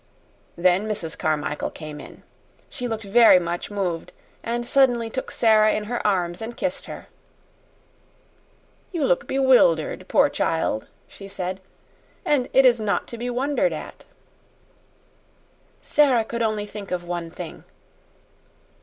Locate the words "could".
16.25-16.41